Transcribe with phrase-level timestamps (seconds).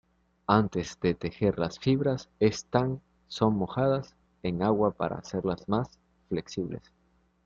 [0.47, 5.89] Antes de tejer las fibras están son mojadas en agua para hacerlas más
[6.27, 6.81] flexibles.